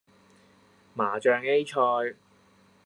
[0.95, 1.63] 麻醬 A
[2.11, 2.17] 菜